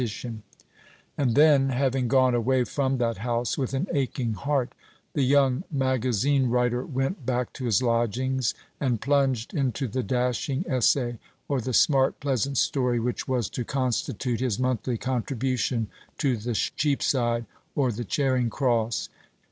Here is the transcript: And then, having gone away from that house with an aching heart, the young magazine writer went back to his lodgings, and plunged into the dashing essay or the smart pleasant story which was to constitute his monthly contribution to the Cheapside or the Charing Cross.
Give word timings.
And 1.15 1.35
then, 1.35 1.69
having 1.69 2.07
gone 2.07 2.33
away 2.33 2.63
from 2.63 2.97
that 2.97 3.17
house 3.19 3.55
with 3.55 3.75
an 3.75 3.85
aching 3.93 4.33
heart, 4.33 4.73
the 5.13 5.21
young 5.21 5.63
magazine 5.69 6.49
writer 6.49 6.83
went 6.83 7.23
back 7.23 7.53
to 7.53 7.65
his 7.65 7.83
lodgings, 7.83 8.55
and 8.79 8.99
plunged 8.99 9.53
into 9.53 9.87
the 9.87 10.01
dashing 10.01 10.65
essay 10.67 11.19
or 11.47 11.61
the 11.61 11.75
smart 11.75 12.19
pleasant 12.19 12.57
story 12.57 12.99
which 12.99 13.27
was 13.27 13.47
to 13.51 13.63
constitute 13.63 14.39
his 14.39 14.57
monthly 14.57 14.97
contribution 14.97 15.87
to 16.17 16.35
the 16.35 16.53
Cheapside 16.55 17.45
or 17.75 17.91
the 17.91 18.03
Charing 18.03 18.49
Cross. 18.49 19.09